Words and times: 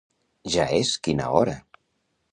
Ja 0.53 0.65
és 0.79 0.95
quina 1.09 1.31
hora. 1.37 1.57